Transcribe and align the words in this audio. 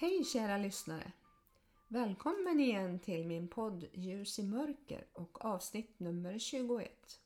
Hej 0.00 0.24
kära 0.24 0.56
lyssnare! 0.56 1.12
Välkommen 1.88 2.60
igen 2.60 2.98
till 2.98 3.26
min 3.26 3.48
podd 3.48 3.86
Ljus 3.92 4.38
i 4.38 4.42
mörker 4.42 5.06
och 5.12 5.44
avsnitt 5.44 6.00
nummer 6.00 6.38
21. 6.38 7.20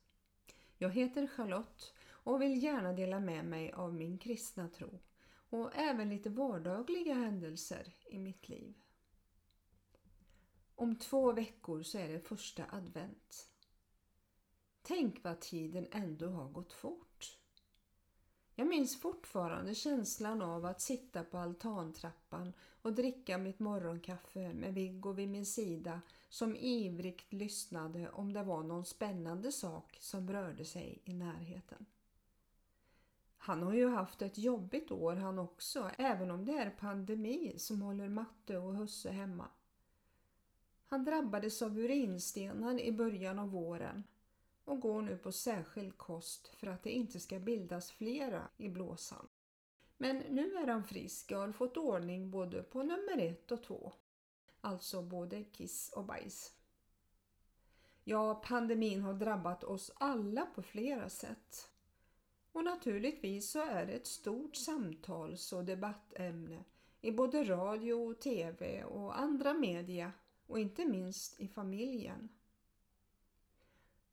Jag 0.79 0.91
heter 0.91 1.27
Charlotte 1.27 1.93
och 2.07 2.43
vill 2.43 2.63
gärna 2.63 2.93
dela 2.93 3.21
med 3.21 3.45
mig 3.45 3.73
av 3.73 3.95
min 3.95 4.19
kristna 4.19 4.69
tro 4.69 5.01
och 5.51 5.77
även 5.77 6.09
lite 6.09 6.31
vardagliga 6.31 7.15
händelser 7.15 7.95
i 8.07 8.19
mitt 8.19 8.49
liv. 8.49 8.75
Om 10.75 10.97
två 10.97 11.33
veckor 11.33 11.83
så 11.83 11.99
är 11.99 12.09
det 12.09 12.21
första 12.21 12.65
advent. 12.71 13.49
Tänk 14.83 15.25
vad 15.25 15.41
tiden 15.41 15.87
ändå 15.91 16.29
har 16.29 16.49
gått 16.49 16.73
fort. 16.73 17.39
Jag 18.57 18.67
minns 18.67 19.01
fortfarande 19.01 19.75
känslan 19.75 20.43
av 20.43 20.65
att 20.65 20.81
sitta 20.81 21.25
på 21.25 21.39
altantrappan 21.39 22.53
och 22.83 22.93
dricka 22.93 23.39
mitt 23.39 23.59
morgonkaffe 23.59 24.53
med 24.53 24.75
Viggo 24.75 25.13
vid 25.13 25.29
min 25.29 25.47
sida 25.47 26.01
som 26.29 26.57
ivrigt 26.57 27.33
lyssnade 27.33 28.11
om 28.11 28.33
det 28.33 28.43
var 28.43 28.63
någon 28.63 28.85
spännande 28.85 29.53
sak 29.53 29.97
som 30.01 30.33
rörde 30.33 30.65
sig 30.65 30.99
i 31.05 31.15
närheten. 31.15 31.87
Han 33.39 33.63
har 33.63 33.75
ju 33.75 33.89
haft 33.89 34.23
ett 34.23 34.39
jobbigt 34.39 34.91
år 34.91 35.17
han 35.17 35.39
också, 35.39 35.91
även 35.99 36.31
om 36.31 36.45
det 36.45 36.53
är 36.53 36.71
pandemi 36.71 37.55
som 37.59 37.83
håller 37.83 38.09
matte 38.09 38.59
och 38.59 38.77
husse 38.77 39.11
hemma. 39.11 39.49
Han 40.87 41.05
drabbades 41.05 41.63
av 41.63 41.79
urinstenar 41.79 42.81
i 42.81 42.93
början 42.93 43.39
av 43.39 43.51
våren 43.51 44.05
och 44.65 44.81
går 44.81 45.03
nu 45.03 45.19
på 45.19 45.33
särskild 45.33 45.99
kost 45.99 46.49
för 46.49 46.67
att 46.67 46.83
det 46.83 46.91
inte 46.91 47.21
ska 47.21 47.39
bildas 47.39 47.91
flera 47.91 48.49
i 48.57 48.69
blåsan. 48.69 49.29
Men 49.97 50.17
nu 50.19 50.55
är 50.57 50.67
han 50.67 50.85
frisk 50.85 51.33
och 51.33 51.39
har 51.39 51.53
fått 51.53 51.77
ordning 51.77 52.31
både 52.31 52.63
på 52.63 52.83
nummer 52.83 53.19
ett 53.19 53.53
och 53.53 53.63
två. 53.63 53.93
Alltså 54.61 55.03
både 55.03 55.45
kiss 55.45 55.93
och 55.93 56.05
bajs. 56.05 56.53
Ja, 58.05 58.35
pandemin 58.35 59.03
har 59.03 59.15
drabbat 59.15 59.65
oss 59.65 59.93
alla 59.95 60.47
på 60.47 60.63
flera 60.63 61.09
sätt. 61.09 61.71
Och 62.53 62.65
naturligtvis 62.65 63.51
så 63.51 63.61
är 63.61 63.87
det 63.87 63.93
ett 63.93 64.07
stort 64.07 64.57
samtals 64.57 65.53
och 65.53 65.65
debattämne 65.65 66.65
i 67.01 67.13
både 67.13 67.45
radio, 67.45 68.15
tv 68.15 68.85
och 68.85 69.19
andra 69.19 69.55
media 69.55 70.13
och 70.47 70.59
inte 70.59 70.85
minst 70.85 71.41
i 71.41 71.49
familjen. 71.49 72.29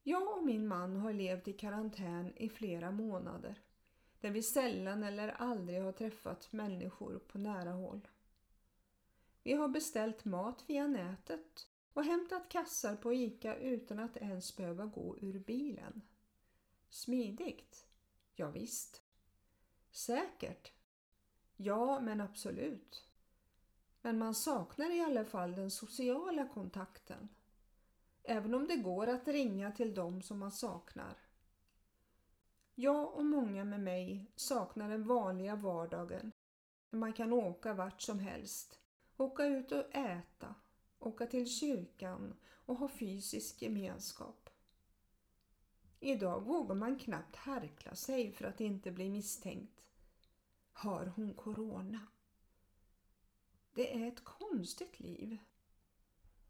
Jag 0.04 0.38
och 0.38 0.46
min 0.46 0.68
man 0.68 0.96
har 0.96 1.14
levt 1.14 1.48
i 1.48 1.54
karantän 1.54 2.34
i 2.36 2.50
flera 2.50 2.92
månader 2.92 3.62
där 4.22 4.32
vi 4.32 4.44
sällan 4.44 5.04
eller 5.04 5.30
aldrig 5.30 5.82
har 5.82 5.92
träffat 5.92 6.54
människor 6.54 7.20
på 7.20 7.38
nära 7.38 7.72
håll. 7.72 8.08
Vi 9.44 9.54
har 9.54 9.68
beställt 9.68 10.26
mat 10.26 10.64
via 10.68 10.88
nätet 10.88 11.68
och 11.94 12.04
hämtat 12.04 12.50
kassar 12.50 12.96
på 12.96 13.14
ICA 13.14 13.56
utan 13.56 14.00
att 14.00 14.18
ens 14.18 14.58
behöva 14.58 14.86
gå 14.86 15.18
ur 15.18 15.40
bilen. 15.40 16.02
Smidigt? 16.90 17.86
Ja, 18.36 18.50
visst. 18.50 19.02
Säkert? 19.92 20.72
Ja, 21.56 22.00
men 22.00 22.22
absolut. 22.22 23.08
Men 24.02 24.20
man 24.20 24.36
saknar 24.36 24.92
i 24.92 25.02
alla 25.02 25.26
fall 25.26 25.56
den 25.56 25.72
sociala 25.72 26.48
kontakten. 26.48 27.30
Även 28.24 28.54
om 28.54 28.68
det 28.68 28.76
går 28.76 29.08
att 29.08 29.28
ringa 29.28 29.72
till 29.72 29.94
dem 29.94 30.22
som 30.22 30.40
man 30.40 30.52
saknar. 30.52 31.18
Jag 32.76 33.14
och 33.14 33.26
många 33.26 33.64
med 33.64 33.80
mig 33.80 34.32
saknar 34.36 34.90
den 34.90 35.08
vanliga 35.08 35.56
vardagen 35.56 36.32
när 36.90 37.00
man 37.00 37.14
kan 37.14 37.34
åka 37.34 37.74
vart 37.74 38.02
som 38.02 38.20
helst, 38.20 38.80
åka 39.18 39.46
ut 39.46 39.72
och 39.72 39.96
äta, 39.96 40.56
åka 41.00 41.28
till 41.28 41.50
kyrkan 41.50 42.34
och 42.66 42.76
ha 42.76 42.88
fysisk 42.88 43.62
gemenskap. 43.62 44.50
Idag 46.00 46.42
vågar 46.42 46.76
man 46.76 47.00
knappt 47.00 47.36
härkla 47.36 47.96
sig 47.96 48.32
för 48.32 48.46
att 48.46 48.62
inte 48.62 48.92
bli 48.92 49.10
misstänkt. 49.10 49.84
Har 50.74 51.06
hon 51.06 51.34
corona? 51.34 52.00
Det 53.74 54.04
är 54.04 54.08
ett 54.08 54.24
konstigt 54.24 55.00
liv. 55.00 55.38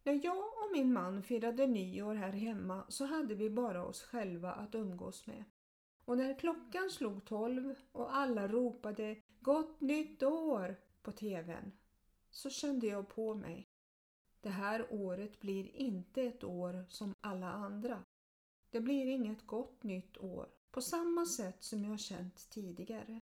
När 0.03 0.19
jag 0.23 0.37
och 0.37 0.71
min 0.71 0.93
man 0.93 1.23
firade 1.23 1.67
nyår 1.67 2.15
här 2.15 2.31
hemma 2.31 2.85
så 2.89 3.05
hade 3.05 3.35
vi 3.35 3.49
bara 3.49 3.85
oss 3.85 4.03
själva 4.03 4.51
att 4.51 4.75
umgås 4.75 5.27
med. 5.27 5.43
Och 6.05 6.17
när 6.17 6.39
klockan 6.39 6.89
slog 6.89 7.25
tolv 7.25 7.75
och 7.91 8.15
alla 8.15 8.47
ropade 8.47 9.21
Gott 9.39 9.81
nytt 9.81 10.23
år 10.23 10.75
på 11.01 11.11
TVn 11.11 11.71
så 12.31 12.49
kände 12.49 12.87
jag 12.87 13.09
på 13.09 13.35
mig. 13.35 13.67
Det 14.41 14.49
här 14.49 14.87
året 14.89 15.39
blir 15.39 15.75
inte 15.75 16.21
ett 16.21 16.43
år 16.43 16.85
som 16.89 17.13
alla 17.21 17.51
andra. 17.51 18.03
Det 18.69 18.81
blir 18.81 19.05
inget 19.05 19.47
gott 19.47 19.83
nytt 19.83 20.17
år 20.17 20.49
på 20.71 20.81
samma 20.81 21.25
sätt 21.25 21.63
som 21.63 21.85
jag 21.85 21.99
känt 21.99 22.49
tidigare. 22.49 23.21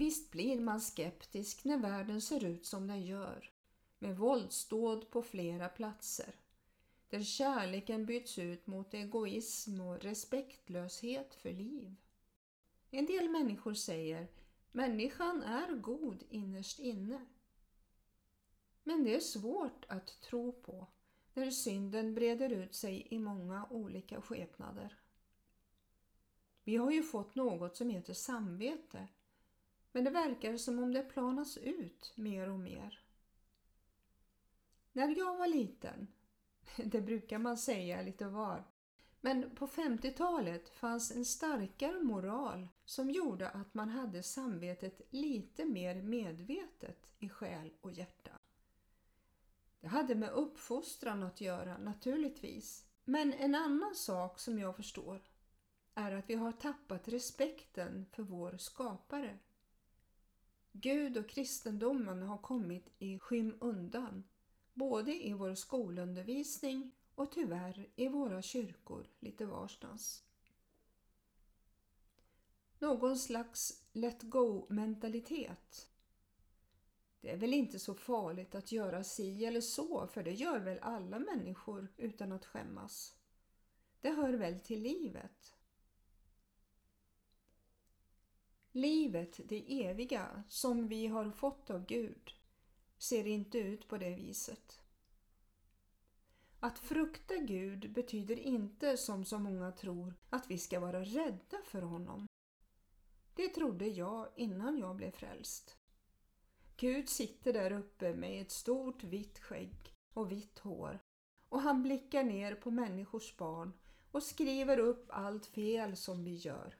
Visst 0.00 0.30
blir 0.30 0.60
man 0.60 0.80
skeptisk 0.80 1.64
när 1.64 1.78
världen 1.78 2.20
ser 2.20 2.44
ut 2.44 2.66
som 2.66 2.86
den 2.86 3.02
gör, 3.02 3.50
med 3.98 4.16
våldsdåd 4.16 5.10
på 5.10 5.22
flera 5.22 5.68
platser, 5.68 6.34
där 7.08 7.22
kärleken 7.22 8.06
byts 8.06 8.38
ut 8.38 8.66
mot 8.66 8.94
egoism 8.94 9.80
och 9.80 10.00
respektlöshet 10.00 11.34
för 11.34 11.52
liv. 11.52 11.94
En 12.90 13.06
del 13.06 13.28
människor 13.28 13.74
säger 13.74 14.28
människan 14.72 15.42
är 15.42 15.76
god 15.76 16.22
innerst 16.30 16.78
inne. 16.78 17.26
Men 18.82 19.04
det 19.04 19.14
är 19.14 19.20
svårt 19.20 19.84
att 19.88 20.20
tro 20.20 20.52
på 20.52 20.86
när 21.34 21.50
synden 21.50 22.14
breder 22.14 22.50
ut 22.50 22.74
sig 22.74 23.06
i 23.10 23.18
många 23.18 23.66
olika 23.70 24.20
skepnader. 24.22 24.98
Vi 26.64 26.76
har 26.76 26.90
ju 26.90 27.02
fått 27.02 27.34
något 27.34 27.76
som 27.76 27.90
heter 27.90 28.14
samvete 28.14 29.08
men 29.92 30.04
det 30.04 30.10
verkar 30.10 30.56
som 30.56 30.78
om 30.78 30.92
det 30.92 31.02
planas 31.02 31.56
ut 31.56 32.12
mer 32.16 32.48
och 32.48 32.58
mer. 32.58 33.00
När 34.92 35.18
jag 35.18 35.36
var 35.36 35.46
liten, 35.46 36.06
det 36.76 37.00
brukar 37.00 37.38
man 37.38 37.56
säga 37.56 38.02
lite 38.02 38.26
var, 38.26 38.64
men 39.20 39.54
på 39.54 39.66
50-talet 39.66 40.68
fanns 40.68 41.10
en 41.10 41.24
starkare 41.24 42.00
moral 42.00 42.68
som 42.84 43.10
gjorde 43.10 43.48
att 43.48 43.74
man 43.74 43.88
hade 43.88 44.22
samvetet 44.22 45.00
lite 45.10 45.64
mer 45.64 46.02
medvetet 46.02 47.12
i 47.18 47.28
själ 47.28 47.72
och 47.80 47.92
hjärta. 47.92 48.30
Det 49.80 49.88
hade 49.88 50.14
med 50.14 50.30
uppfostran 50.30 51.22
att 51.22 51.40
göra 51.40 51.78
naturligtvis. 51.78 52.86
Men 53.04 53.32
en 53.32 53.54
annan 53.54 53.94
sak 53.94 54.38
som 54.38 54.58
jag 54.58 54.76
förstår 54.76 55.22
är 55.94 56.12
att 56.12 56.30
vi 56.30 56.34
har 56.34 56.52
tappat 56.52 57.08
respekten 57.08 58.06
för 58.12 58.22
vår 58.22 58.56
skapare. 58.56 59.38
Gud 60.72 61.16
och 61.16 61.28
kristendomen 61.28 62.22
har 62.22 62.38
kommit 62.38 62.92
i 62.98 63.18
skymundan, 63.18 64.24
både 64.74 65.26
i 65.26 65.32
vår 65.32 65.54
skolundervisning 65.54 66.92
och 67.14 67.32
tyvärr 67.32 67.88
i 67.96 68.08
våra 68.08 68.42
kyrkor 68.42 69.06
lite 69.20 69.46
varstans. 69.46 70.24
Någon 72.78 73.18
slags 73.18 73.84
let 73.92 74.22
go-mentalitet. 74.22 75.90
Det 77.20 77.30
är 77.30 77.36
väl 77.36 77.54
inte 77.54 77.78
så 77.78 77.94
farligt 77.94 78.54
att 78.54 78.72
göra 78.72 79.04
si 79.04 79.44
eller 79.44 79.60
så, 79.60 80.06
för 80.06 80.22
det 80.22 80.32
gör 80.32 80.58
väl 80.58 80.78
alla 80.78 81.18
människor 81.18 81.88
utan 81.96 82.32
att 82.32 82.44
skämmas. 82.44 83.16
Det 84.00 84.10
hör 84.10 84.32
väl 84.32 84.60
till 84.60 84.82
livet. 84.82 85.54
Livet, 88.72 89.40
det 89.44 89.84
eviga, 89.84 90.44
som 90.48 90.88
vi 90.88 91.06
har 91.06 91.30
fått 91.30 91.70
av 91.70 91.86
Gud, 91.86 92.30
ser 92.98 93.26
inte 93.26 93.58
ut 93.58 93.88
på 93.88 93.98
det 93.98 94.14
viset. 94.14 94.82
Att 96.60 96.78
frukta 96.78 97.36
Gud 97.36 97.92
betyder 97.92 98.38
inte, 98.38 98.96
som 98.96 99.24
så 99.24 99.38
många 99.38 99.72
tror, 99.72 100.14
att 100.30 100.50
vi 100.50 100.58
ska 100.58 100.80
vara 100.80 101.04
rädda 101.04 101.58
för 101.64 101.82
honom. 101.82 102.26
Det 103.34 103.48
trodde 103.48 103.86
jag 103.86 104.28
innan 104.36 104.78
jag 104.78 104.96
blev 104.96 105.10
frälst. 105.10 105.76
Gud 106.76 107.08
sitter 107.08 107.52
där 107.52 107.72
uppe 107.72 108.14
med 108.14 108.42
ett 108.42 108.50
stort 108.50 109.04
vitt 109.04 109.38
skägg 109.38 109.94
och 110.12 110.32
vitt 110.32 110.58
hår 110.58 111.00
och 111.50 111.60
han 111.60 111.82
blickar 111.82 112.24
ner 112.24 112.54
på 112.54 112.70
människors 112.70 113.36
barn 113.36 113.72
och 114.10 114.22
skriver 114.22 114.78
upp 114.78 115.06
allt 115.08 115.46
fel 115.46 115.96
som 115.96 116.24
vi 116.24 116.34
gör. 116.34 116.79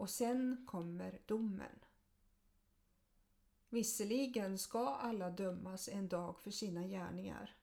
Och 0.00 0.10
sen 0.10 0.64
kommer 0.66 1.20
domen. 1.26 1.78
Visserligen 3.68 4.58
ska 4.58 4.88
alla 4.88 5.30
dömas 5.30 5.88
en 5.88 6.08
dag 6.08 6.40
för 6.40 6.50
sina 6.50 6.86
gärningar. 6.86 7.56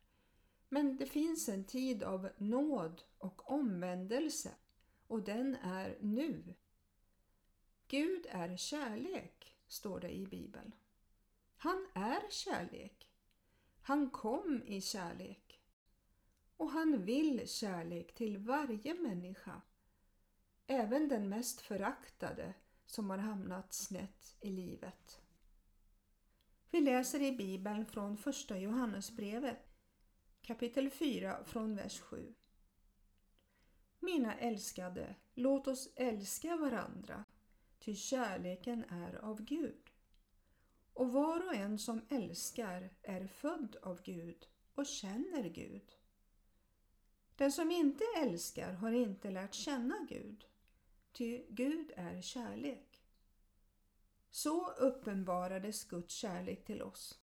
Men 0.69 0.97
det 0.97 1.05
finns 1.05 1.49
en 1.49 1.63
tid 1.63 2.03
av 2.03 2.29
nåd 2.37 3.03
och 3.17 3.51
omvändelse 3.51 4.51
och 5.07 5.23
den 5.23 5.55
är 5.55 5.97
nu. 6.01 6.55
Gud 7.87 8.25
är 8.29 8.57
kärlek, 8.57 9.57
står 9.67 9.99
det 9.99 10.11
i 10.11 10.27
Bibeln. 10.27 10.71
Han 11.55 11.87
är 11.93 12.29
kärlek. 12.29 13.09
Han 13.81 14.09
kom 14.09 14.63
i 14.65 14.81
kärlek. 14.81 15.61
Och 16.57 16.71
han 16.71 17.05
vill 17.05 17.47
kärlek 17.47 18.15
till 18.15 18.37
varje 18.37 18.93
människa. 18.93 19.61
Även 20.67 21.07
den 21.07 21.29
mest 21.29 21.61
föraktade 21.61 22.53
som 22.85 23.09
har 23.09 23.17
hamnat 23.17 23.73
snett 23.73 24.37
i 24.39 24.49
livet. 24.49 25.21
Vi 26.71 26.81
läser 26.81 27.21
i 27.21 27.31
Bibeln 27.31 27.85
från 27.85 28.17
första 28.17 28.57
Johannesbrevet 28.57 29.67
kapitel 30.41 30.89
4 30.89 31.43
från 31.45 31.75
vers 31.75 31.99
7. 31.99 32.33
Mina 33.99 34.35
älskade, 34.35 35.15
låt 35.33 35.67
oss 35.67 35.89
älska 35.95 36.55
varandra, 36.55 37.23
ty 37.79 37.95
kärleken 37.95 38.83
är 38.83 39.15
av 39.15 39.41
Gud. 39.41 39.91
Och 40.93 41.11
var 41.11 41.47
och 41.47 41.55
en 41.55 41.79
som 41.79 42.01
älskar 42.09 42.89
är 43.01 43.27
född 43.27 43.75
av 43.83 44.01
Gud 44.01 44.47
och 44.75 44.85
känner 44.85 45.49
Gud. 45.49 45.95
Den 47.35 47.51
som 47.51 47.71
inte 47.71 48.03
älskar 48.17 48.73
har 48.73 48.91
inte 48.91 49.31
lärt 49.31 49.53
känna 49.53 49.95
Gud, 50.09 50.45
ty 51.17 51.45
Gud 51.49 51.91
är 51.95 52.21
kärlek. 52.21 53.03
Så 54.29 54.71
uppenbarades 54.71 55.83
Guds 55.83 56.13
kärlek 56.13 56.65
till 56.65 56.81
oss. 56.81 57.19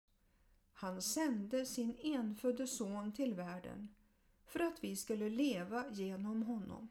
Han 0.73 1.01
sände 1.01 1.65
sin 1.65 1.95
enfödde 1.99 2.67
son 2.67 3.13
till 3.13 3.33
världen 3.33 3.95
för 4.45 4.59
att 4.59 4.83
vi 4.83 4.95
skulle 4.95 5.29
leva 5.29 5.85
genom 5.91 6.43
honom. 6.43 6.89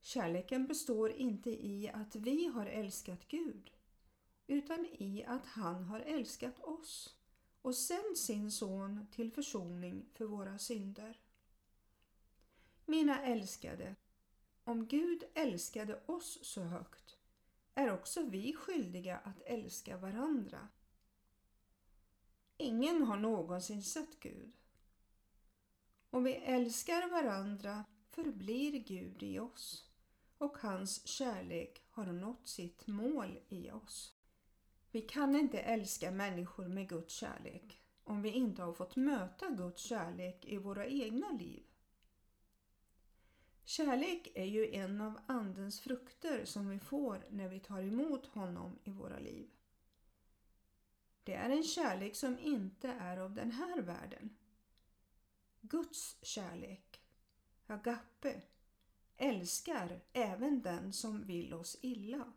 Kärleken 0.00 0.66
består 0.66 1.12
inte 1.12 1.50
i 1.50 1.88
att 1.88 2.16
vi 2.16 2.46
har 2.46 2.66
älskat 2.66 3.28
Gud 3.28 3.70
utan 4.46 4.86
i 4.86 5.24
att 5.24 5.46
han 5.46 5.84
har 5.84 6.00
älskat 6.00 6.60
oss 6.60 7.14
och 7.62 7.74
sänt 7.74 8.18
sin 8.18 8.50
son 8.50 9.06
till 9.10 9.32
försoning 9.32 10.08
för 10.12 10.24
våra 10.24 10.58
synder. 10.58 11.20
Mina 12.84 13.26
älskade, 13.26 13.96
om 14.66 14.86
Gud 14.86 15.24
älskade 15.34 16.00
oss 16.06 16.38
så 16.42 16.62
högt 16.62 17.18
är 17.74 17.92
också 17.92 18.22
vi 18.22 18.52
skyldiga 18.52 19.18
att 19.18 19.42
älska 19.42 19.96
varandra. 19.96 20.68
Ingen 22.56 23.02
har 23.02 23.16
någonsin 23.16 23.82
sett 23.82 24.20
Gud. 24.20 24.52
Om 26.10 26.24
vi 26.24 26.34
älskar 26.34 27.10
varandra 27.10 27.84
förblir 28.10 28.72
Gud 28.72 29.22
i 29.22 29.38
oss 29.38 29.90
och 30.38 30.58
hans 30.58 31.06
kärlek 31.06 31.82
har 31.90 32.06
nått 32.06 32.48
sitt 32.48 32.86
mål 32.86 33.38
i 33.48 33.70
oss. 33.70 34.14
Vi 34.90 35.00
kan 35.02 35.36
inte 35.36 35.58
älska 35.58 36.10
människor 36.10 36.68
med 36.68 36.88
Guds 36.88 37.14
kärlek 37.14 37.80
om 38.04 38.22
vi 38.22 38.30
inte 38.30 38.62
har 38.62 38.72
fått 38.72 38.96
möta 38.96 39.50
Guds 39.50 39.82
kärlek 39.82 40.44
i 40.44 40.58
våra 40.58 40.86
egna 40.86 41.30
liv. 41.30 41.65
Kärlek 43.68 44.28
är 44.34 44.44
ju 44.44 44.74
en 44.74 45.00
av 45.00 45.20
Andens 45.26 45.80
frukter 45.80 46.44
som 46.44 46.68
vi 46.68 46.78
får 46.78 47.24
när 47.30 47.48
vi 47.48 47.60
tar 47.60 47.82
emot 47.82 48.26
honom 48.26 48.78
i 48.84 48.90
våra 48.90 49.18
liv. 49.18 49.50
Det 51.24 51.34
är 51.34 51.50
en 51.50 51.62
kärlek 51.62 52.16
som 52.16 52.38
inte 52.38 52.88
är 52.88 53.16
av 53.16 53.34
den 53.34 53.50
här 53.50 53.82
världen. 53.82 54.36
Guds 55.60 56.16
kärlek, 56.22 57.00
agape, 57.66 58.42
älskar 59.16 60.00
även 60.12 60.62
den 60.62 60.92
som 60.92 61.26
vill 61.26 61.54
oss 61.54 61.78
illa. 61.80 62.32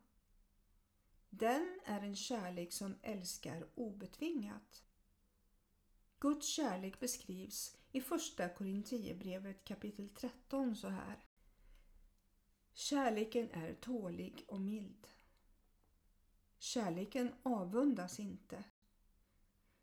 Den 1.29 1.79
är 1.85 2.01
en 2.01 2.15
kärlek 2.15 2.73
som 2.73 2.95
älskar 3.01 3.67
obetvingat. 3.75 4.83
Guds 6.19 6.47
kärlek 6.47 6.99
beskrivs 6.99 7.78
i 7.91 8.01
Första 8.01 8.49
Korinthierbrevet 8.49 9.63
kapitel 9.63 10.09
13 10.09 10.75
så 10.75 10.87
här. 10.87 11.23
Kärleken 12.73 13.49
är 13.51 13.73
tålig 13.73 14.45
och 14.47 14.61
mild. 14.61 15.07
Kärleken 16.57 17.33
avundas 17.43 18.19
inte. 18.19 18.63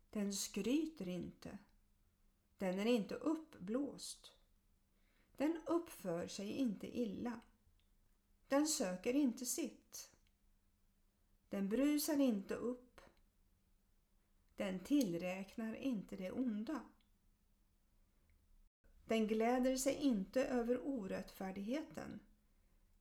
Den 0.09 0.33
skryter 0.33 1.07
inte. 1.07 1.57
Den 2.57 2.79
är 2.79 2.85
inte 2.85 3.15
uppblåst. 3.15 4.31
Den 5.37 5.61
uppför 5.65 6.27
sig 6.27 6.51
inte 6.51 6.99
illa. 6.99 7.39
Den 8.47 8.67
söker 8.67 9.13
inte 9.13 9.45
sitt. 9.45 10.11
Den 11.49 11.69
brusar 11.69 12.19
inte 12.19 12.55
upp. 12.55 13.01
Den 14.55 14.79
tillräknar 14.79 15.75
inte 15.75 16.15
det 16.15 16.31
onda. 16.31 16.81
Den 19.07 19.27
gläder 19.27 19.75
sig 19.75 19.95
inte 19.95 20.45
över 20.45 20.79
orättfärdigheten 20.79 22.19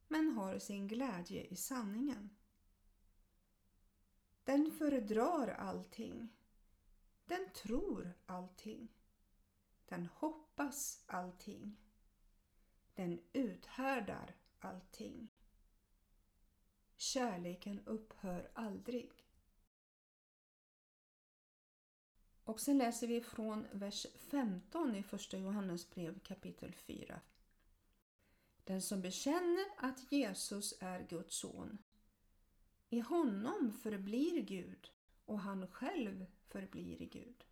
men 0.08 0.30
har 0.30 0.58
sin 0.58 0.88
glädje 0.88 1.44
i 1.44 1.56
sanningen. 1.56 2.30
Den 4.44 4.70
föredrar 4.70 5.48
allting. 5.48 6.28
Den 7.24 7.50
tror 7.54 8.12
allting. 8.26 8.88
Den 9.86 10.06
hoppas 10.06 11.04
allting. 11.06 11.76
Den 12.94 13.20
uthärdar 13.32 14.34
allting. 14.58 15.32
Kärleken 16.96 17.86
upphör 17.86 18.50
aldrig. 18.54 19.15
Och 22.46 22.60
sen 22.60 22.78
läser 22.78 23.06
vi 23.06 23.20
från 23.20 23.66
vers 23.72 24.06
15 24.14 24.96
i 24.96 25.02
Första 25.02 25.38
Johannesbrev 25.38 26.18
kapitel 26.18 26.72
4. 26.72 27.20
Den 28.64 28.82
som 28.82 29.02
bekänner 29.02 29.64
att 29.76 30.12
Jesus 30.12 30.74
är 30.80 31.06
Guds 31.08 31.36
son. 31.36 31.78
I 32.88 33.00
honom 33.00 33.72
förblir 33.82 34.42
Gud 34.42 34.90
och 35.24 35.40
han 35.40 35.68
själv 35.68 36.26
förblir 36.48 36.98
Gud. 36.98 37.44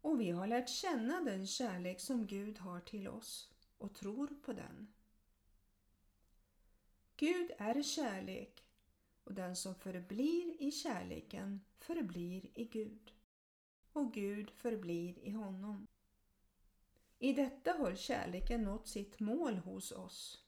Och 0.00 0.20
vi 0.20 0.30
har 0.30 0.46
lärt 0.46 0.68
känna 0.68 1.20
den 1.20 1.46
kärlek 1.46 2.00
som 2.00 2.26
Gud 2.26 2.58
har 2.58 2.80
till 2.80 3.08
oss 3.08 3.50
och 3.78 3.94
tror 3.94 4.26
på 4.26 4.52
den. 4.52 4.92
Gud 7.16 7.50
är 7.58 7.82
kärlek 7.82 8.69
och 9.30 9.36
den 9.36 9.56
som 9.56 9.74
förblir 9.74 10.62
i 10.62 10.70
kärleken 10.72 11.60
förblir 11.78 12.58
i 12.58 12.64
Gud 12.64 13.12
och 13.92 14.14
Gud 14.14 14.50
förblir 14.50 15.18
i 15.18 15.30
honom. 15.30 15.86
I 17.18 17.32
detta 17.32 17.72
har 17.72 17.94
kärleken 17.94 18.62
nått 18.62 18.88
sitt 18.88 19.20
mål 19.20 19.58
hos 19.58 19.92
oss, 19.92 20.44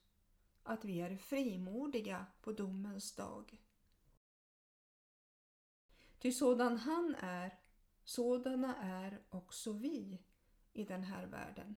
att 0.63 0.85
vi 0.85 1.01
är 1.01 1.17
frimodiga 1.17 2.25
på 2.41 2.51
domens 2.51 3.15
dag. 3.15 3.61
Ty 6.19 6.31
sådan 6.31 6.77
han 6.77 7.15
är, 7.19 7.59
sådana 8.03 8.75
är 8.75 9.21
också 9.29 9.73
vi 9.73 10.19
i 10.73 10.83
den 10.83 11.03
här 11.03 11.25
världen. 11.25 11.75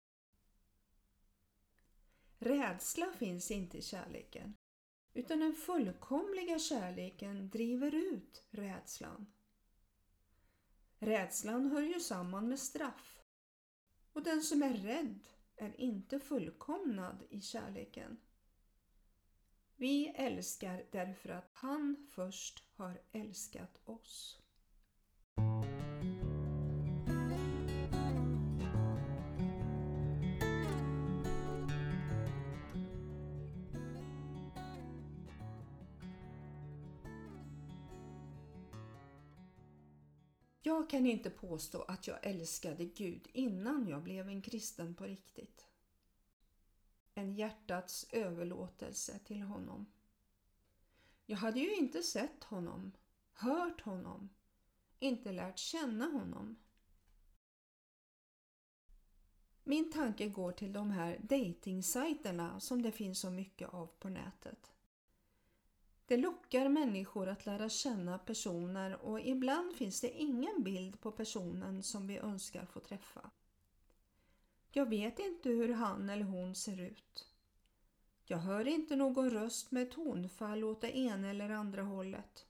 Rädsla 2.38 3.14
finns 3.18 3.52
inte 3.52 3.78
i 3.78 3.82
kärleken, 3.82 4.55
utan 5.15 5.39
den 5.39 5.53
fullkomliga 5.53 6.60
kärleken 6.60 7.50
driver 7.50 7.95
ut 7.95 8.43
rädslan. 8.51 9.34
Rädslan 11.00 11.72
hör 11.72 11.81
ju 11.81 12.00
samman 12.00 12.50
med 12.50 12.60
straff 12.60 13.19
och 14.13 14.24
den 14.24 14.41
som 14.41 14.63
är 14.63 14.74
rädd 14.74 15.19
är 15.55 15.81
inte 15.81 16.19
fullkomnad 16.19 17.24
i 17.29 17.41
kärleken. 17.41 18.17
Vi 19.75 20.07
älskar 20.07 20.86
därför 20.91 21.29
att 21.29 21.50
han 21.53 22.07
först 22.12 22.63
har 22.75 23.01
älskat 23.12 23.81
oss. 23.86 24.41
Jag 40.65 40.89
kan 40.89 41.05
inte 41.05 41.29
påstå 41.29 41.81
att 41.81 42.07
jag 42.07 42.25
älskade 42.25 42.86
Gud 42.86 43.27
innan 43.34 43.88
jag 43.88 44.03
blev 44.03 44.29
en 44.29 44.41
kristen 44.41 44.95
på 44.95 45.03
riktigt. 45.03 45.65
En 47.13 47.34
hjärtats 47.34 48.07
överlåtelse 48.12 49.19
till 49.19 49.41
honom. 49.41 49.86
Jag 51.25 51.38
hade 51.38 51.60
ju 51.60 51.75
inte 51.75 52.03
sett 52.03 52.43
honom, 52.43 52.91
hört 53.34 53.81
honom, 53.81 54.29
inte 55.00 55.31
lärt 55.31 55.60
känna 55.60 56.05
honom. 56.05 56.55
Min 59.63 59.91
tanke 59.91 60.29
går 60.29 60.51
till 60.51 60.74
de 60.74 60.91
här 60.91 61.19
datingsajterna 61.22 62.60
som 62.60 62.81
det 62.81 62.91
finns 62.91 63.19
så 63.19 63.29
mycket 63.29 63.69
av 63.69 63.88
på 63.88 64.10
nätet. 64.10 64.75
Det 66.08 66.18
lockar 66.18 66.70
människor 66.70 67.30
att 67.30 67.46
lära 67.46 67.70
känna 67.70 68.18
personer 68.18 69.06
och 69.06 69.22
ibland 69.22 69.76
finns 69.76 70.02
det 70.02 70.10
ingen 70.10 70.64
bild 70.64 71.02
på 71.02 71.12
personen 71.12 71.84
som 71.84 72.08
vi 72.08 72.18
önskar 72.18 72.66
få 72.66 72.80
träffa. 72.80 73.30
Jag 74.72 74.90
vet 74.90 75.20
inte 75.20 75.50
hur 75.50 75.74
han 75.74 76.10
eller 76.10 76.26
hon 76.26 76.56
ser 76.56 76.82
ut. 76.82 77.28
Jag 78.26 78.38
hör 78.38 78.68
inte 78.68 78.96
någon 78.96 79.30
röst 79.30 79.72
med 79.72 79.92
tonfall 79.92 80.64
åt 80.64 80.82
det 80.82 80.98
ena 80.98 81.30
eller 81.30 81.50
andra 81.50 81.84
hållet. 81.84 82.46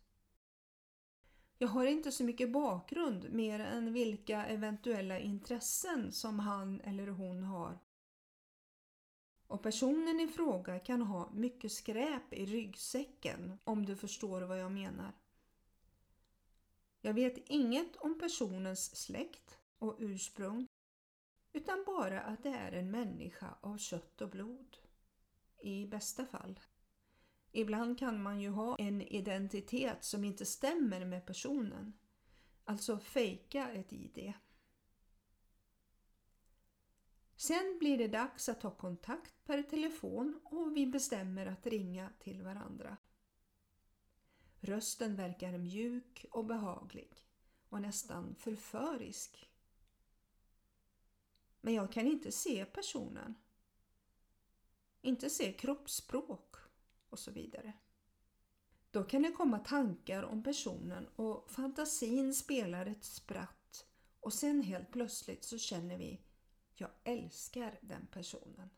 Jag 1.58 1.68
har 1.68 1.86
inte 1.86 2.12
så 2.12 2.24
mycket 2.24 2.52
bakgrund 2.52 3.34
mer 3.34 3.60
än 3.60 3.94
vilka 3.94 4.46
eventuella 4.46 5.20
intressen 5.20 6.12
som 6.12 6.40
han 6.40 6.82
eller 6.82 7.08
hon 7.08 7.44
har. 7.44 7.80
Och 9.48 9.64
personen 9.64 10.20
i 10.20 10.28
fråga 10.28 10.80
kan 10.80 11.02
ha 11.02 11.32
mycket 11.34 11.72
skräp 11.72 12.34
i 12.34 12.46
ryggsäcken 12.46 13.60
om 13.64 13.86
du 13.86 13.96
förstår 13.96 14.42
vad 14.42 14.60
jag 14.60 14.72
menar. 14.72 15.12
Jag 17.02 17.14
vet 17.14 17.38
inget 17.38 17.96
om 17.96 18.20
personens 18.20 18.96
släkt 18.96 19.58
och 19.80 19.96
ursprung 20.00 20.68
utan 21.54 21.84
bara 21.86 22.22
att 22.22 22.44
det 22.44 22.50
är 22.50 22.72
en 22.72 22.92
människa 22.92 23.58
av 23.62 23.78
kött 23.78 24.22
och 24.22 24.30
blod. 24.30 24.78
I 25.62 25.86
bästa 25.86 26.26
fall. 26.26 26.60
Ibland 27.52 28.00
kan 28.00 28.24
man 28.24 28.42
ju 28.42 28.50
ha 28.50 28.76
en 28.80 29.02
identitet 29.02 30.04
som 30.04 30.24
inte 30.24 30.46
stämmer 30.46 31.06
med 31.06 31.26
personen. 31.26 31.94
Alltså 32.64 33.00
fejka 33.00 33.72
ett 33.72 33.94
ID. 33.94 34.34
Sen 37.36 37.78
blir 37.80 37.98
det 37.98 38.08
dags 38.08 38.50
att 38.50 38.62
ta 38.62 38.72
kontakt 38.72 39.46
per 39.46 39.64
telefon 39.64 40.40
och 40.44 40.78
vi 40.78 40.88
bestämmer 40.88 41.46
att 41.46 41.68
ringa 41.68 42.10
till 42.20 42.42
varandra. 42.42 42.98
Rösten 44.60 45.16
verkar 45.16 45.58
mjuk 45.58 46.26
och 46.32 46.46
behaglig 46.46 47.28
och 47.70 47.82
nästan 47.82 48.36
förförisk. 48.36 49.50
Men 51.62 51.74
jag 51.74 51.92
kan 51.92 52.08
inte 52.08 52.32
se 52.32 52.66
personen. 52.66 53.36
Inte 55.02 55.30
se 55.30 55.54
kroppsspråk 55.54 56.56
och 57.10 57.20
så 57.20 57.32
vidare. 57.32 57.74
Då 58.92 59.04
kan 59.04 59.22
det 59.22 59.32
komma 59.32 59.60
tankar 59.60 60.24
om 60.24 60.44
personen 60.44 61.08
och 61.16 61.52
fantasin 61.52 62.34
spelar 62.34 62.86
ett 62.86 63.04
spratt 63.04 63.88
och 64.20 64.34
sen 64.34 64.62
helt 64.62 64.92
plötsligt 64.92 65.44
så 65.44 65.58
känner 65.58 65.98
vi 65.98 66.25
jag 66.80 66.90
älskar 67.04 67.80
den 67.82 68.08
personen. 68.08 68.70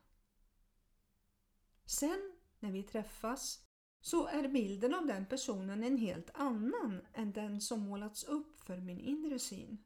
Sen 1.85 2.33
när 2.59 2.71
vi 2.71 2.83
träffas 2.83 3.65
så 4.01 4.27
är 4.27 4.47
bilden 4.47 4.93
av 4.93 5.05
den 5.05 5.25
personen 5.25 5.83
en 5.83 5.97
helt 5.97 6.29
annan 6.33 7.01
än 7.13 7.31
den 7.31 7.61
som 7.61 7.79
målats 7.79 8.23
upp 8.23 8.59
för 8.59 8.77
min 8.77 8.99
inre 8.99 9.39
syn. 9.39 9.77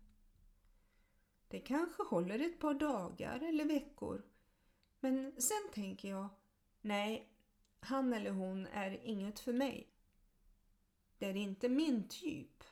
Det 1.48 1.60
kanske 1.60 2.04
håller 2.04 2.40
ett 2.40 2.60
par 2.60 2.74
dagar 2.74 3.40
eller 3.40 3.66
veckor 3.66 4.24
men 5.02 5.42
sen 5.42 5.72
tänker 5.74 6.10
jag 6.10 6.30
nej, 6.82 7.30
han 7.80 8.14
eller 8.14 8.32
hon 8.32 8.68
är 8.68 9.04
inget 9.04 9.40
för 9.40 9.54
mig. 9.54 9.88
Det 11.18 11.26
är 11.26 11.36
inte 11.36 11.70
min 11.70 12.08
typ. 12.08 12.64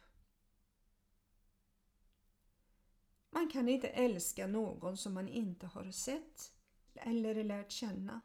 Man 3.40 3.50
kan 3.50 3.70
inte 3.70 3.88
älska 3.88 4.48
någon 4.48 4.98
som 4.98 5.14
man 5.14 5.28
inte 5.28 5.68
har 5.68 5.92
sett 5.92 6.52
eller 6.94 7.44
lärt 7.44 7.72
känna. 7.72 8.22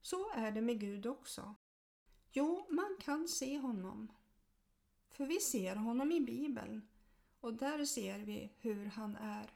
Så 0.00 0.32
är 0.34 0.52
det 0.52 0.60
med 0.60 0.80
Gud 0.80 1.06
också. 1.06 1.54
Jo, 2.32 2.66
man 2.70 2.96
kan 3.00 3.28
se 3.28 3.58
honom. 3.58 4.12
För 5.08 5.26
vi 5.26 5.40
ser 5.40 5.76
honom 5.76 6.12
i 6.12 6.20
Bibeln 6.20 6.88
och 7.40 7.54
där 7.54 7.84
ser 7.84 8.18
vi 8.18 8.52
hur 8.58 8.86
han 8.86 9.16
är. 9.16 9.50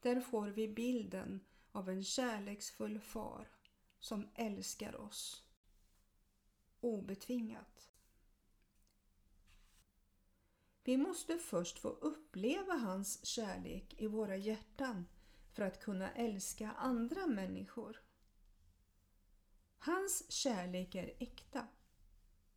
Där 0.00 0.20
får 0.20 0.48
vi 0.48 0.68
bilden 0.68 1.40
av 1.72 1.88
en 1.88 2.04
kärleksfull 2.04 3.00
far 3.00 3.48
som 3.98 4.28
älskar 4.34 4.96
oss. 4.96 5.44
Obetvingat. 6.80 7.90
Vi 10.88 10.96
måste 10.96 11.38
först 11.38 11.78
få 11.78 11.88
uppleva 11.88 12.72
hans 12.74 13.26
kärlek 13.26 13.94
i 13.98 14.06
våra 14.06 14.36
hjärtan 14.36 15.06
för 15.52 15.62
att 15.62 15.80
kunna 15.80 16.12
älska 16.12 16.72
andra 16.72 17.26
människor. 17.26 18.02
Hans 19.78 20.32
kärlek 20.32 20.94
är 20.94 21.12
äkta. 21.18 21.66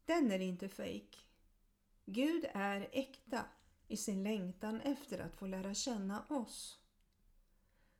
Den 0.06 0.32
är 0.32 0.40
inte 0.40 0.70
fejk. 0.70 1.28
Gud 2.06 2.46
är 2.54 2.90
äkta 2.92 3.46
i 3.88 3.98
sin 3.98 4.24
längtan 4.24 4.82
efter 4.82 5.20
att 5.20 5.36
få 5.36 5.48
lära 5.48 5.74
känna 5.74 6.26
oss. 6.30 6.80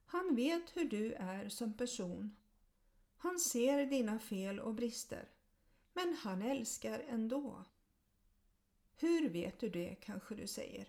Han 0.06 0.36
vet 0.36 0.78
hur 0.78 0.86
du 0.86 1.14
är 1.14 1.50
som 1.50 1.74
person 1.74 2.36
han 3.18 3.40
ser 3.40 3.86
dina 3.86 4.20
fel 4.20 4.60
och 4.60 4.74
brister, 4.74 5.30
men 5.94 6.18
han 6.24 6.42
älskar 6.42 7.00
ändå. 7.00 7.66
Hur 9.02 9.30
vet 9.30 9.60
du 9.60 9.70
det 9.70 9.96
kanske 9.96 10.36
du 10.36 10.48
säger? 10.48 10.88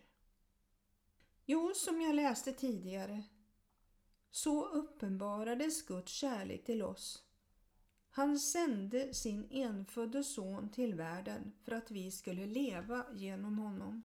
Jo, 1.44 1.72
som 1.74 2.00
jag 2.00 2.14
läste 2.14 2.52
tidigare, 2.52 3.22
så 4.30 4.66
uppenbarades 4.66 5.86
Guds 5.86 6.12
kärlek 6.12 6.64
till 6.64 6.82
oss. 6.82 7.24
Han 8.10 8.38
sände 8.38 9.14
sin 9.14 9.48
enfödde 9.50 10.24
son 10.24 10.70
till 10.70 10.94
världen 10.94 11.52
för 11.64 11.72
att 11.72 11.90
vi 11.90 12.10
skulle 12.10 12.46
leva 12.46 13.06
genom 13.12 13.58
honom. 13.58 14.02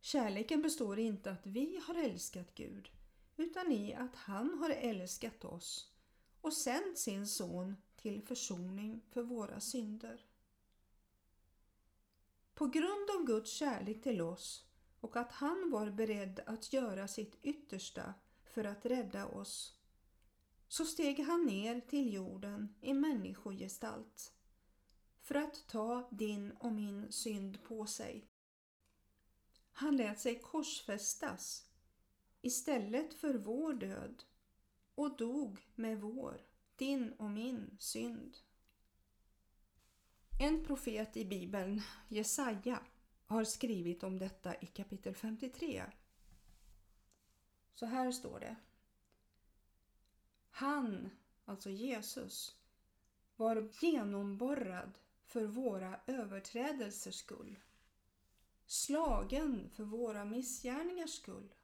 Kärleken 0.00 0.62
består 0.62 0.98
inte 0.98 1.30
att 1.30 1.46
vi 1.46 1.80
har 1.86 1.94
älskat 1.94 2.54
Gud, 2.54 2.90
utan 3.36 3.72
i 3.72 3.94
att 3.94 4.16
han 4.16 4.58
har 4.58 4.70
älskat 4.70 5.44
oss 5.44 5.92
och 6.40 6.52
sänt 6.52 6.98
sin 6.98 7.26
son 7.26 7.76
till 7.96 8.22
försoning 8.22 9.00
för 9.10 9.22
våra 9.22 9.60
synder. 9.60 10.31
På 12.62 12.68
grund 12.68 13.10
av 13.10 13.24
Guds 13.26 13.52
kärlek 13.52 14.02
till 14.02 14.20
oss 14.20 14.66
och 15.00 15.16
att 15.16 15.32
han 15.32 15.70
var 15.70 15.90
beredd 15.90 16.40
att 16.46 16.72
göra 16.72 17.08
sitt 17.08 17.38
yttersta 17.42 18.14
för 18.44 18.64
att 18.64 18.86
rädda 18.86 19.26
oss 19.26 19.78
så 20.68 20.84
steg 20.84 21.20
han 21.20 21.46
ner 21.46 21.80
till 21.80 22.14
jorden 22.14 22.74
i 22.80 22.94
människogestalt 22.94 24.32
för 25.20 25.34
att 25.34 25.66
ta 25.66 26.08
din 26.10 26.50
och 26.50 26.72
min 26.72 27.12
synd 27.12 27.62
på 27.62 27.86
sig. 27.86 28.28
Han 29.72 29.96
lät 29.96 30.20
sig 30.20 30.38
korsfästas 30.38 31.66
istället 32.42 33.14
för 33.14 33.34
vår 33.34 33.72
död 33.72 34.24
och 34.94 35.16
dog 35.16 35.68
med 35.74 36.00
vår, 36.00 36.40
din 36.76 37.12
och 37.12 37.30
min 37.30 37.76
synd. 37.78 38.36
En 40.42 40.64
profet 40.64 41.16
i 41.16 41.24
Bibeln, 41.24 41.82
Jesaja, 42.08 42.80
har 43.26 43.44
skrivit 43.44 44.02
om 44.02 44.18
detta 44.18 44.54
i 44.54 44.66
kapitel 44.66 45.14
53. 45.14 45.84
Så 47.74 47.86
här 47.86 48.12
står 48.12 48.40
det. 48.40 48.56
Han, 50.50 51.10
alltså 51.44 51.70
Jesus, 51.70 52.56
var 53.36 53.68
genomborrad 53.80 54.98
för 55.24 55.44
våra 55.44 56.00
överträdelsers 56.06 57.14
skull, 57.14 57.58
slagen 58.66 59.70
för 59.70 59.84
våra 59.84 60.24
missgärningars 60.24 61.14
skull. 61.14 61.54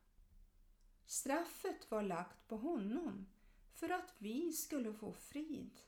Straffet 1.07 1.91
var 1.91 2.03
lagt 2.03 2.49
på 2.49 2.57
honom 2.57 3.27
för 3.73 3.89
att 3.89 4.15
vi 4.19 4.53
skulle 4.53 4.93
få 4.93 5.13
frid. 5.13 5.81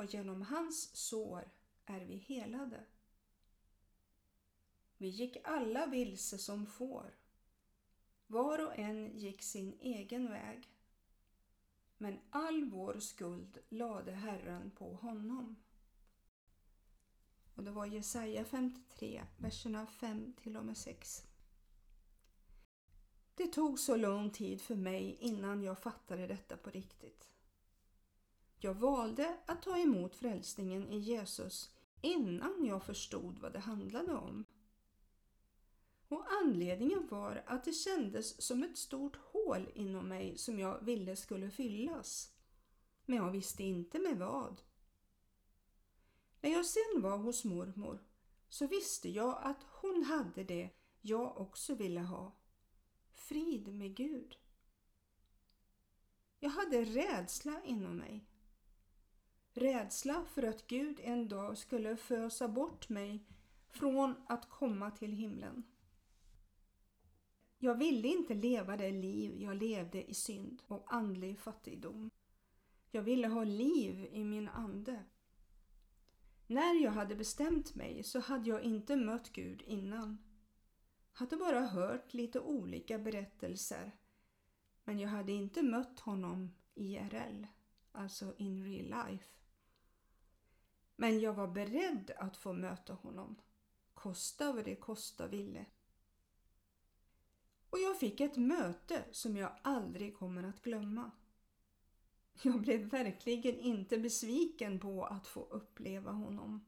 Och 0.00 0.14
genom 0.14 0.42
hans 0.42 0.96
sår 0.96 1.50
är 1.86 2.00
vi 2.00 2.16
helade. 2.16 2.84
Vi 4.96 5.08
gick 5.08 5.36
alla 5.44 5.86
vilse 5.86 6.38
som 6.38 6.66
får. 6.66 7.14
Var 8.26 8.66
och 8.66 8.78
en 8.78 9.18
gick 9.18 9.42
sin 9.42 9.78
egen 9.80 10.30
väg. 10.30 10.68
Men 11.98 12.18
all 12.30 12.64
vår 12.64 12.98
skuld 12.98 13.58
lade 13.68 14.12
Herren 14.12 14.70
på 14.70 14.94
honom. 14.94 15.56
och 17.54 17.64
det 17.64 17.70
var 17.70 17.86
Jesaja 17.86 18.44
53, 18.44 19.24
verserna 19.36 19.86
5 19.86 20.32
till 20.32 20.56
och 20.56 20.64
med 20.64 20.76
6. 20.76 21.26
Det 23.34 23.46
tog 23.46 23.78
så 23.78 23.96
lång 23.96 24.30
tid 24.30 24.60
för 24.60 24.76
mig 24.76 25.16
innan 25.20 25.62
jag 25.62 25.78
fattade 25.78 26.26
detta 26.26 26.56
på 26.56 26.70
riktigt. 26.70 27.29
Jag 28.62 28.74
valde 28.74 29.38
att 29.46 29.62
ta 29.62 29.78
emot 29.78 30.16
frälsningen 30.16 30.88
i 30.88 30.98
Jesus 30.98 31.74
innan 32.00 32.64
jag 32.64 32.82
förstod 32.82 33.38
vad 33.38 33.52
det 33.52 33.58
handlade 33.58 34.14
om. 34.14 34.44
Och 36.08 36.26
anledningen 36.42 37.06
var 37.10 37.42
att 37.46 37.64
det 37.64 37.72
kändes 37.72 38.42
som 38.42 38.62
ett 38.62 38.78
stort 38.78 39.16
hål 39.16 39.70
inom 39.74 40.08
mig 40.08 40.38
som 40.38 40.58
jag 40.58 40.84
ville 40.84 41.16
skulle 41.16 41.50
fyllas. 41.50 42.32
Men 43.04 43.16
jag 43.16 43.30
visste 43.30 43.62
inte 43.62 43.98
med 43.98 44.18
vad. 44.18 44.62
När 46.40 46.50
jag 46.50 46.66
sen 46.66 47.02
var 47.02 47.18
hos 47.18 47.44
mormor 47.44 48.04
så 48.48 48.66
visste 48.66 49.08
jag 49.08 49.38
att 49.42 49.62
hon 49.62 50.02
hade 50.02 50.44
det 50.44 50.70
jag 51.00 51.40
också 51.40 51.74
ville 51.74 52.00
ha. 52.00 52.32
Frid 53.12 53.74
med 53.74 53.96
Gud. 53.96 54.36
Jag 56.38 56.50
hade 56.50 56.84
rädsla 56.84 57.62
inom 57.64 57.96
mig. 57.96 58.29
Rädsla 59.54 60.24
för 60.24 60.42
att 60.42 60.66
Gud 60.66 61.00
en 61.02 61.28
dag 61.28 61.58
skulle 61.58 61.96
fösa 61.96 62.48
bort 62.48 62.88
mig 62.88 63.26
från 63.68 64.14
att 64.28 64.48
komma 64.48 64.90
till 64.90 65.12
himlen. 65.12 65.62
Jag 67.58 67.74
ville 67.74 68.08
inte 68.08 68.34
leva 68.34 68.76
det 68.76 68.90
liv 68.90 69.42
jag 69.42 69.56
levde 69.56 70.10
i 70.10 70.14
synd 70.14 70.62
och 70.66 70.94
andlig 70.94 71.38
fattigdom. 71.38 72.10
Jag 72.90 73.02
ville 73.02 73.28
ha 73.28 73.44
liv 73.44 74.08
i 74.12 74.24
min 74.24 74.48
ande. 74.48 75.04
När 76.46 76.82
jag 76.82 76.90
hade 76.90 77.14
bestämt 77.14 77.74
mig 77.74 78.02
så 78.02 78.20
hade 78.20 78.48
jag 78.48 78.62
inte 78.62 78.96
mött 78.96 79.32
Gud 79.32 79.62
innan. 79.62 80.18
Hade 81.12 81.36
bara 81.36 81.60
hört 81.60 82.14
lite 82.14 82.40
olika 82.40 82.98
berättelser. 82.98 83.92
Men 84.84 84.98
jag 84.98 85.08
hade 85.08 85.32
inte 85.32 85.62
mött 85.62 86.00
honom 86.00 86.54
IRL, 86.74 87.46
alltså 87.92 88.34
in 88.38 88.64
real 88.64 89.06
life. 89.06 89.39
Men 91.00 91.20
jag 91.20 91.34
var 91.34 91.48
beredd 91.48 92.10
att 92.16 92.36
få 92.36 92.52
möta 92.52 92.92
honom, 92.92 93.36
kosta 93.94 94.52
vad 94.52 94.64
det 94.64 94.76
kosta 94.76 95.26
ville. 95.26 95.66
Och 97.70 97.78
jag 97.78 97.98
fick 97.98 98.20
ett 98.20 98.36
möte 98.36 99.04
som 99.12 99.36
jag 99.36 99.56
aldrig 99.62 100.16
kommer 100.16 100.42
att 100.42 100.62
glömma. 100.62 101.10
Jag 102.42 102.60
blev 102.60 102.80
verkligen 102.80 103.60
inte 103.60 103.98
besviken 103.98 104.80
på 104.80 105.04
att 105.04 105.26
få 105.26 105.40
uppleva 105.40 106.10
honom. 106.10 106.64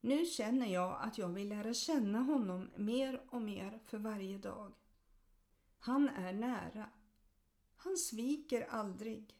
Nu 0.00 0.26
känner 0.26 0.66
jag 0.66 1.00
att 1.02 1.18
jag 1.18 1.28
vill 1.28 1.48
lära 1.48 1.74
känna 1.74 2.18
honom 2.18 2.70
mer 2.76 3.22
och 3.30 3.42
mer 3.42 3.80
för 3.86 3.98
varje 3.98 4.38
dag. 4.38 4.72
Han 5.78 6.08
är 6.08 6.32
nära. 6.32 6.90
Han 7.76 7.96
sviker 7.96 8.66
aldrig. 8.70 9.36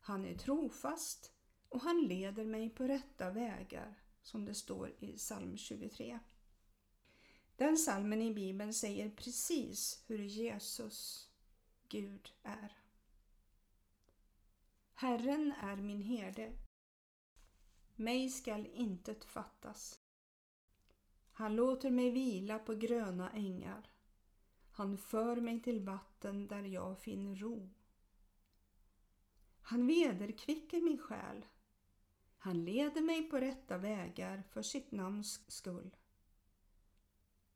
Han 0.00 0.24
är 0.24 0.38
trofast 0.38 1.32
och 1.72 1.80
han 1.80 2.06
leder 2.06 2.44
mig 2.44 2.70
på 2.70 2.84
rätta 2.84 3.30
vägar, 3.30 3.94
som 4.22 4.44
det 4.44 4.54
står 4.54 4.92
i 4.98 5.12
psalm 5.16 5.56
23. 5.56 6.18
Den 7.56 7.76
salmen 7.76 8.22
i 8.22 8.34
Bibeln 8.34 8.74
säger 8.74 9.10
precis 9.10 10.04
hur 10.06 10.18
Jesus, 10.18 11.30
Gud, 11.88 12.32
är. 12.42 12.76
Herren 14.94 15.52
är 15.60 15.76
min 15.76 16.02
herde. 16.02 16.52
Mig 17.96 18.30
skall 18.30 18.66
intet 18.66 19.24
fattas. 19.24 20.00
Han 21.32 21.56
låter 21.56 21.90
mig 21.90 22.10
vila 22.10 22.58
på 22.58 22.74
gröna 22.74 23.30
ängar. 23.30 23.90
Han 24.70 24.98
för 24.98 25.36
mig 25.36 25.62
till 25.62 25.80
vatten 25.80 26.46
där 26.46 26.62
jag 26.62 26.98
finner 26.98 27.36
ro. 27.36 27.70
Han 29.62 29.86
vederkvicker 29.86 30.80
min 30.80 30.98
själ. 30.98 31.46
Han 32.44 32.64
leder 32.64 33.00
mig 33.00 33.22
på 33.22 33.36
rätta 33.36 33.78
vägar 33.78 34.42
för 34.50 34.62
sitt 34.62 34.92
namns 34.92 35.50
skull. 35.50 35.96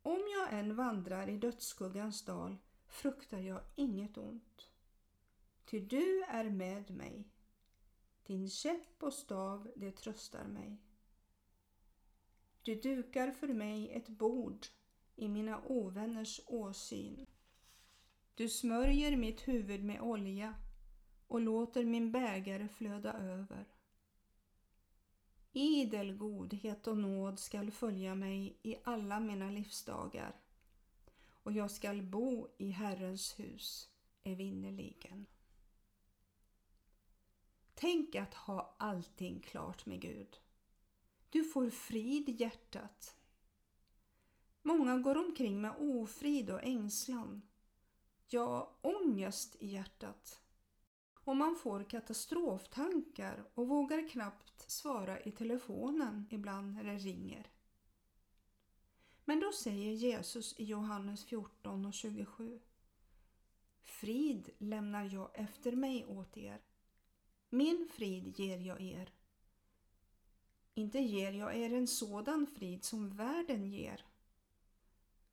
Om 0.02 0.20
jag 0.38 0.58
än 0.58 0.76
vandrar 0.76 1.28
i 1.28 1.36
dödsskuggans 1.36 2.24
dal 2.24 2.56
fruktar 2.86 3.38
jag 3.38 3.60
inget 3.74 4.18
ont. 4.18 4.70
Ty 5.64 5.80
du 5.80 6.22
är 6.22 6.50
med 6.50 6.90
mig. 6.90 7.28
Din 8.26 8.50
käpp 8.50 9.02
och 9.02 9.12
stav, 9.12 9.72
det 9.76 9.90
tröstar 9.92 10.44
mig. 10.44 10.82
Du 12.62 12.74
dukar 12.74 13.30
för 13.30 13.48
mig 13.48 13.90
ett 13.92 14.08
bord 14.08 14.66
i 15.16 15.28
mina 15.28 15.62
ovänners 15.66 16.40
åsyn. 16.46 17.26
Du 18.34 18.48
smörjer 18.48 19.16
mitt 19.16 19.48
huvud 19.48 19.84
med 19.84 20.00
olja 20.00 20.54
och 21.26 21.40
låter 21.40 21.84
min 21.84 22.12
bägare 22.12 22.68
flöda 22.68 23.12
över. 23.12 23.75
Idel 25.58 26.16
godhet 26.16 26.86
och 26.86 26.98
nåd 26.98 27.38
skall 27.38 27.70
följa 27.70 28.14
mig 28.14 28.58
i 28.62 28.76
alla 28.84 29.20
mina 29.20 29.50
livsdagar 29.50 30.36
och 31.42 31.52
jag 31.52 31.70
skall 31.70 32.02
bo 32.02 32.48
i 32.58 32.70
Herrens 32.70 33.38
hus 33.38 33.88
evinnerligen. 34.22 35.26
Tänk 37.74 38.14
att 38.14 38.34
ha 38.34 38.74
allting 38.78 39.40
klart 39.40 39.86
med 39.86 40.00
Gud. 40.00 40.40
Du 41.30 41.44
får 41.44 41.70
frid 41.70 42.28
i 42.28 42.32
hjärtat. 42.32 43.16
Många 44.62 44.98
går 44.98 45.18
omkring 45.18 45.60
med 45.60 45.74
ofrid 45.78 46.50
och 46.50 46.62
ängslan. 46.62 47.42
Ja, 48.28 48.76
ångest 48.80 49.56
i 49.58 49.66
hjärtat. 49.66 50.40
Och 51.26 51.36
man 51.36 51.56
får 51.56 51.84
katastroftankar 51.84 53.44
och 53.54 53.68
vågar 53.68 54.08
knappt 54.08 54.70
svara 54.70 55.20
i 55.20 55.32
telefonen 55.32 56.26
ibland 56.30 56.74
när 56.74 56.84
det 56.84 56.98
ringer. 56.98 57.50
Men 59.24 59.40
då 59.40 59.52
säger 59.52 59.92
Jesus 59.92 60.58
i 60.58 60.64
Johannes 60.64 61.24
14 61.24 61.86
och 61.86 61.94
27 61.94 62.60
Frid 63.82 64.50
lämnar 64.58 65.04
jag 65.14 65.30
efter 65.34 65.72
mig 65.72 66.06
åt 66.06 66.36
er. 66.36 66.60
Min 67.50 67.88
frid 67.92 68.38
ger 68.38 68.58
jag 68.58 68.80
er. 68.80 69.12
Inte 70.74 70.98
ger 70.98 71.32
jag 71.32 71.56
er 71.56 71.72
en 71.72 71.86
sådan 71.86 72.46
frid 72.46 72.84
som 72.84 73.16
världen 73.16 73.66
ger. 73.66 74.04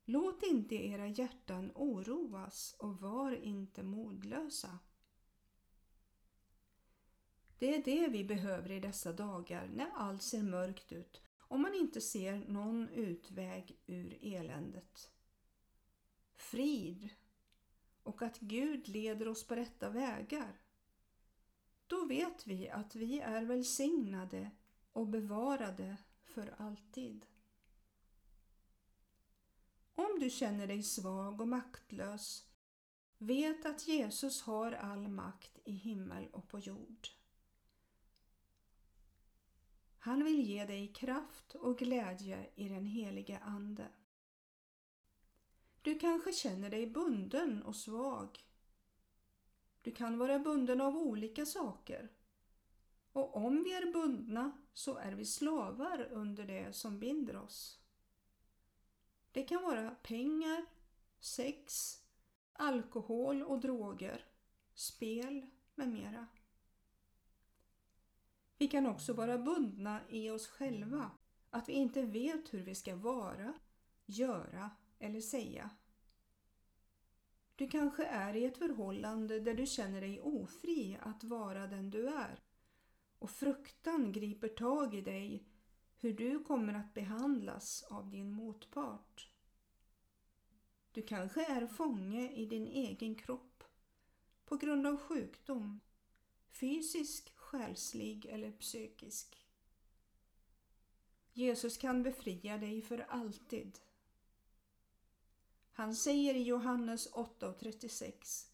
Låt 0.06 0.44
inte 0.44 0.76
era 0.76 1.08
hjärtan 1.08 1.72
oroas 1.76 2.76
och 2.80 3.02
var 3.02 3.32
inte 3.32 3.84
modlösa. 3.84 4.80
Det 7.64 7.76
är 7.76 7.84
det 7.84 8.08
vi 8.08 8.24
behöver 8.24 8.72
i 8.72 8.80
dessa 8.80 9.14
dagar 9.14 9.68
när 9.68 9.90
allt 9.96 10.24
ser 10.24 10.44
mörkt 10.44 10.92
ut 10.92 11.22
och 11.38 11.60
man 11.60 11.74
inte 11.74 12.02
ser 12.02 12.38
någon 12.38 12.90
utväg 12.90 13.78
ur 13.86 14.18
eländet. 14.22 15.12
Frid 16.36 17.10
och 18.04 18.22
att 18.22 18.40
Gud 18.40 18.88
leder 18.88 19.28
oss 19.28 19.48
på 19.48 19.56
rätta 19.56 19.90
vägar. 19.90 20.62
Då 21.88 22.06
vet 22.06 22.48
vi 22.48 22.70
att 22.70 22.96
vi 22.96 23.20
är 23.20 23.46
välsignade 23.46 24.52
och 24.94 25.08
bevarade 25.08 25.98
för 26.24 26.56
alltid. 26.58 27.26
Om 29.96 30.20
du 30.20 30.30
känner 30.30 30.68
dig 30.68 30.84
svag 30.84 31.42
och 31.42 31.48
maktlös, 31.48 32.46
vet 33.18 33.66
att 33.66 33.88
Jesus 33.88 34.42
har 34.42 34.72
all 34.72 35.08
makt 35.08 35.60
i 35.66 35.72
himmel 35.72 36.28
och 36.32 36.48
på 36.48 36.60
jord. 36.60 37.08
Han 40.06 40.24
vill 40.24 40.42
ge 40.42 40.66
dig 40.66 40.88
kraft 40.88 41.56
och 41.56 41.78
glädje 41.78 42.50
i 42.56 42.70
den 42.70 42.86
helige 42.86 43.40
Ande. 43.40 43.88
Du 45.82 46.00
kanske 46.00 46.34
känner 46.34 46.70
dig 46.70 46.88
bunden 46.88 47.64
och 47.64 47.76
svag. 47.76 48.40
Du 49.82 49.92
kan 49.92 50.18
vara 50.18 50.40
bunden 50.40 50.82
av 50.82 50.98
olika 50.98 51.46
saker. 51.46 52.12
Och 53.12 53.36
om 53.36 53.64
vi 53.64 53.74
är 53.74 53.94
bundna 53.94 54.52
så 54.74 54.98
är 54.98 55.12
vi 55.12 55.26
slavar 55.26 56.08
under 56.12 56.46
det 56.46 56.76
som 56.76 57.00
binder 57.00 57.36
oss. 57.36 57.80
Det 59.32 59.44
kan 59.44 59.64
vara 59.64 59.90
pengar, 59.92 60.66
sex, 61.20 61.96
alkohol 62.54 63.44
och 63.44 63.60
droger, 63.60 64.26
spel 64.74 65.46
med 65.76 65.90
mera. 65.90 66.28
Vi 68.64 68.68
kan 68.68 68.86
också 68.86 69.14
vara 69.14 69.38
bundna 69.38 70.00
i 70.10 70.30
oss 70.30 70.48
själva, 70.48 71.12
att 71.50 71.70
vi 71.70 71.74
inte 71.74 72.02
vet 72.02 72.54
hur 72.54 72.64
vi 72.64 72.76
ska 72.76 72.96
vara, 72.96 73.54
göra 74.06 74.70
eller 75.00 75.22
säga. 75.22 75.70
Du 77.56 77.68
kanske 77.68 78.06
är 78.06 78.36
i 78.36 78.46
ett 78.46 78.58
förhållande 78.58 79.40
där 79.40 79.54
du 79.54 79.66
känner 79.66 80.02
dig 80.02 80.22
ofri 80.22 80.98
att 81.02 81.24
vara 81.24 81.68
den 81.68 81.90
du 81.90 82.08
är 82.08 82.40
och 83.20 83.30
fruktan 83.30 84.12
griper 84.12 84.48
tag 84.48 84.96
i 84.96 85.02
dig 85.02 85.48
hur 85.98 86.14
du 86.14 86.44
kommer 86.44 86.74
att 86.74 86.94
behandlas 86.94 87.84
av 87.84 88.10
din 88.10 88.32
motpart. 88.32 89.32
Du 90.92 91.02
kanske 91.02 91.46
är 91.46 91.68
fånge 91.68 92.32
i 92.32 92.46
din 92.46 92.68
egen 92.68 93.16
kropp 93.16 93.64
på 94.46 94.56
grund 94.56 94.88
av 94.88 94.98
sjukdom, 94.98 95.80
fysisk, 96.50 97.34
själslig 97.54 98.26
eller 98.26 98.52
psykisk. 98.52 99.48
Jesus 101.34 101.78
kan 101.78 102.04
befria 102.04 102.58
dig 102.58 102.82
för 102.82 103.00
alltid. 103.10 103.80
Han 105.72 105.96
säger 105.96 106.36
i 106.36 106.44
Johannes 106.44 107.14
8.36 107.14 108.48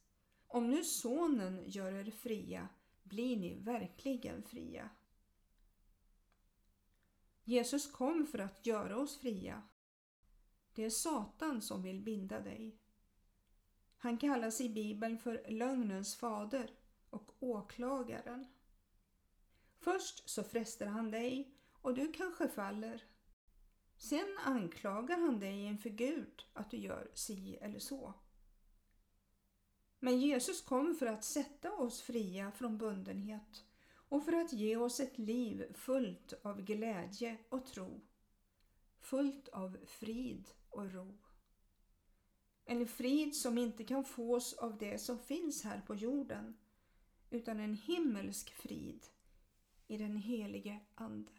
Om 0.47 0.69
nu 0.69 0.83
Sonen 0.83 1.63
gör 1.67 1.91
er 1.91 2.11
fria 2.11 2.67
blir 3.03 3.37
ni 3.37 3.55
verkligen 3.55 4.43
fria. 4.43 4.89
Jesus 7.43 7.91
kom 7.91 8.27
för 8.27 8.39
att 8.39 8.65
göra 8.65 8.97
oss 8.97 9.17
fria. 9.17 9.63
Det 10.73 10.83
är 10.83 10.89
Satan 10.89 11.61
som 11.61 11.83
vill 11.83 12.01
binda 12.01 12.39
dig. 12.39 12.79
Han 13.97 14.17
kallas 14.17 14.61
i 14.61 14.69
Bibeln 14.69 15.17
för 15.17 15.45
lögnens 15.49 16.15
fader 16.15 16.71
och 17.09 17.31
åklagaren. 17.39 18.45
Först 19.79 20.29
så 20.29 20.43
frestar 20.43 20.85
han 20.85 21.11
dig 21.11 21.55
och 21.81 21.93
du 21.93 22.11
kanske 22.11 22.47
faller. 22.47 23.03
Sen 23.97 24.37
anklagar 24.45 25.17
han 25.17 25.39
dig 25.39 25.65
inför 25.65 25.89
Gud 25.89 26.45
att 26.53 26.71
du 26.71 26.77
gör 26.77 27.11
si 27.13 27.55
eller 27.55 27.79
så. 27.79 28.13
Men 29.99 30.19
Jesus 30.19 30.61
kom 30.61 30.95
för 30.95 31.05
att 31.05 31.23
sätta 31.23 31.71
oss 31.71 32.01
fria 32.01 32.51
från 32.51 32.77
bundenhet 32.77 33.65
och 34.09 34.25
för 34.25 34.33
att 34.33 34.53
ge 34.53 34.77
oss 34.77 34.99
ett 34.99 35.17
liv 35.17 35.73
fullt 35.73 36.33
av 36.43 36.61
glädje 36.61 37.37
och 37.49 37.65
tro, 37.65 38.01
fullt 38.99 39.47
av 39.47 39.77
frid 39.85 40.49
och 40.69 40.93
ro. 40.93 41.17
En 42.65 42.87
frid 42.87 43.35
som 43.35 43.57
inte 43.57 43.83
kan 43.83 44.03
fås 44.03 44.53
av 44.53 44.77
det 44.77 44.97
som 44.97 45.19
finns 45.19 45.63
här 45.63 45.81
på 45.81 45.95
jorden, 45.95 46.57
utan 47.29 47.59
en 47.59 47.73
himmelsk 47.73 48.49
frid 48.49 49.05
i 49.89 49.97
den 49.97 50.17
helige 50.17 50.79
Ande. 50.95 51.31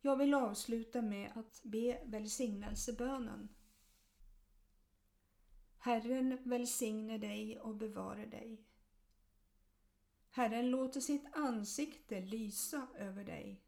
Jag 0.00 0.16
vill 0.16 0.34
avsluta 0.34 1.02
med 1.02 1.32
att 1.34 1.60
be 1.62 2.02
välsignelsebönen. 2.04 3.48
Herren 5.78 6.38
välsigne 6.42 7.18
dig 7.18 7.60
och 7.60 7.76
bevare 7.76 8.26
dig. 8.26 8.64
Herren 10.30 10.70
låter 10.70 11.00
sitt 11.00 11.26
ansikte 11.32 12.20
lysa 12.20 12.88
över 12.94 13.24
dig 13.24 13.62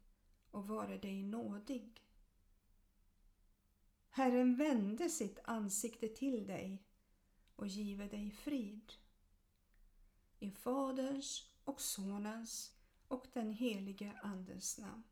och 0.51 0.67
vare 0.67 0.97
dig 0.97 1.23
nådig. 1.23 2.05
Herren 4.09 4.55
vände 4.55 5.09
sitt 5.09 5.39
ansikte 5.43 6.07
till 6.07 6.47
dig 6.47 6.83
och 7.55 7.67
give 7.67 8.07
dig 8.07 8.31
frid. 8.31 8.93
I 10.43 10.51
Faderns 10.51 11.49
och 11.63 11.81
Sonens 11.81 12.71
och 13.07 13.27
den 13.33 13.53
helige 13.53 14.19
Andens 14.23 14.77
namn. 14.77 15.03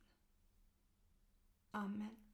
Amen. 1.72 2.29